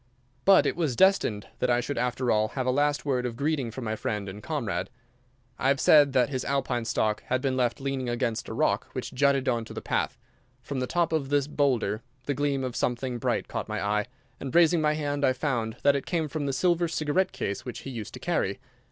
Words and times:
But 0.45 0.65
it 0.65 0.75
was 0.75 0.95
destined 0.95 1.45
that 1.59 1.69
I 1.69 1.79
should 1.79 1.99
after 1.99 2.31
all 2.31 2.47
have 2.57 2.65
a 2.65 2.71
last 2.71 3.05
word 3.05 3.23
of 3.23 3.35
greeting 3.35 3.69
from 3.69 3.83
my 3.83 3.95
friend 3.95 4.27
and 4.27 4.41
comrade. 4.41 4.89
I 5.59 5.67
have 5.67 5.79
said 5.79 6.13
that 6.13 6.29
his 6.29 6.43
Alpine 6.43 6.85
stock 6.85 7.21
had 7.27 7.39
been 7.39 7.55
left 7.55 7.79
leaning 7.79 8.09
against 8.09 8.49
a 8.49 8.53
rock 8.55 8.87
which 8.93 9.13
jutted 9.13 9.47
on 9.47 9.63
to 9.65 9.75
the 9.75 9.79
path. 9.81 10.17
From 10.63 10.79
the 10.79 10.87
top 10.87 11.13
of 11.13 11.29
this 11.29 11.45
boulder 11.45 12.01
the 12.25 12.33
gleam 12.33 12.63
of 12.63 12.75
something 12.75 13.19
bright 13.19 13.47
caught 13.47 13.69
my 13.69 13.79
eye, 13.79 14.07
and, 14.39 14.55
raising 14.55 14.81
my 14.81 14.93
hand, 14.93 15.23
I 15.23 15.33
found 15.33 15.75
that 15.83 15.95
it 15.95 16.07
came 16.07 16.27
from 16.27 16.47
the 16.47 16.51
silver 16.53 16.87
cigarette 16.87 17.31
case 17.31 17.63
which 17.63 17.81
he 17.81 17.91
used 17.91 18.15
to 18.15 18.19
carry. 18.19 18.59